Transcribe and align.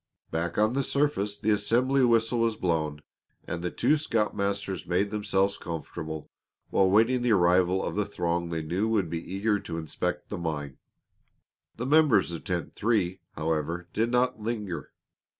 Back 0.31 0.57
on 0.57 0.73
the 0.73 0.81
surface 0.81 1.37
the 1.37 1.51
assembly 1.51 2.03
whistle 2.03 2.39
was 2.39 2.55
blown, 2.55 3.03
and 3.45 3.61
the 3.61 3.69
two 3.69 3.97
scoutmasters 3.97 4.87
made 4.87 5.11
themselves 5.11 5.59
comfortable 5.59 6.31
while 6.71 6.89
waiting 6.89 7.21
the 7.21 7.33
arrival 7.33 7.83
of 7.83 7.93
the 7.93 8.03
throng 8.03 8.49
they 8.49 8.63
knew 8.63 8.87
would 8.87 9.11
be 9.11 9.21
eager 9.31 9.59
to 9.59 9.77
inspect 9.77 10.29
the 10.29 10.39
mine. 10.39 10.79
The 11.75 11.85
members 11.85 12.31
of 12.31 12.43
Tent 12.43 12.73
Three, 12.73 13.19
however, 13.35 13.89
did 13.93 14.09
not 14.09 14.41
linger. 14.41 14.91